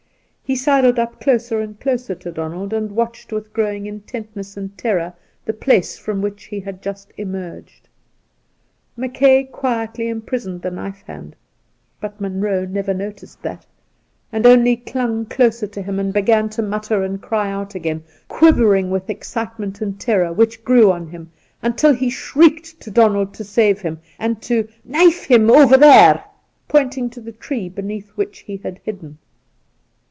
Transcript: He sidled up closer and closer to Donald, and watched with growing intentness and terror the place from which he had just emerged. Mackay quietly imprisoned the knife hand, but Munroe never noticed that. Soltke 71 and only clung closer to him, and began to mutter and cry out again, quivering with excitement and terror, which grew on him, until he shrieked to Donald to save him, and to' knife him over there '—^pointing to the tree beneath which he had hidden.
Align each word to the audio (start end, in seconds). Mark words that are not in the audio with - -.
He 0.43 0.57
sidled 0.57 0.99
up 0.99 1.21
closer 1.21 1.61
and 1.61 1.79
closer 1.79 2.13
to 2.13 2.29
Donald, 2.29 2.73
and 2.73 2.91
watched 2.91 3.31
with 3.31 3.53
growing 3.53 3.85
intentness 3.85 4.57
and 4.57 4.77
terror 4.77 5.13
the 5.45 5.53
place 5.53 5.97
from 5.97 6.21
which 6.21 6.43
he 6.43 6.59
had 6.59 6.81
just 6.81 7.13
emerged. 7.15 7.87
Mackay 8.97 9.45
quietly 9.45 10.09
imprisoned 10.09 10.61
the 10.61 10.69
knife 10.69 11.03
hand, 11.07 11.37
but 12.01 12.19
Munroe 12.19 12.65
never 12.65 12.93
noticed 12.93 13.41
that. 13.43 13.59
Soltke 13.61 13.69
71 14.31 14.33
and 14.33 14.45
only 14.45 14.75
clung 14.75 15.25
closer 15.25 15.67
to 15.67 15.81
him, 15.81 15.99
and 15.99 16.11
began 16.11 16.49
to 16.49 16.61
mutter 16.61 17.01
and 17.01 17.21
cry 17.21 17.49
out 17.49 17.73
again, 17.73 18.03
quivering 18.27 18.89
with 18.91 19.09
excitement 19.09 19.79
and 19.79 20.01
terror, 20.01 20.33
which 20.33 20.65
grew 20.65 20.91
on 20.91 21.07
him, 21.07 21.31
until 21.63 21.93
he 21.93 22.09
shrieked 22.09 22.77
to 22.81 22.91
Donald 22.91 23.33
to 23.35 23.45
save 23.45 23.79
him, 23.79 24.01
and 24.19 24.41
to' 24.41 24.67
knife 24.83 25.23
him 25.27 25.49
over 25.49 25.77
there 25.77 26.25
'—^pointing 26.69 27.09
to 27.09 27.21
the 27.21 27.31
tree 27.31 27.69
beneath 27.69 28.09
which 28.17 28.39
he 28.39 28.57
had 28.57 28.81
hidden. 28.83 29.17